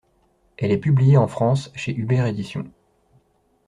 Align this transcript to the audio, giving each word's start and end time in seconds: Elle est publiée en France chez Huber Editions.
Elle 0.57 0.71
est 0.71 0.79
publiée 0.79 1.17
en 1.17 1.27
France 1.27 1.71
chez 1.75 1.93
Huber 1.95 2.25
Editions. 2.27 2.65